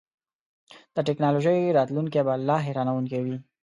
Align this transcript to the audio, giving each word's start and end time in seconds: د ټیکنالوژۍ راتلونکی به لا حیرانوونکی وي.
د 0.95 0.97
ټیکنالوژۍ 1.07 1.59
راتلونکی 1.77 2.21
به 2.27 2.33
لا 2.47 2.57
حیرانوونکی 2.65 3.19
وي. 3.25 3.37